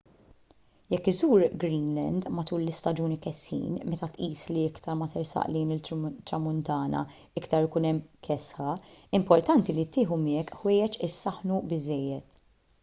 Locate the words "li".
4.55-4.63, 9.81-9.87